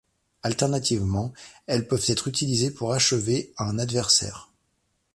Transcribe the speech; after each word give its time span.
Alternativement, 0.41 1.31
elles 1.67 1.87
peuvent 1.87 2.05
être 2.07 2.27
utilisées 2.27 2.71
pour 2.71 2.91
achever 2.91 3.53
un 3.59 3.77
adversaire. 3.77 4.49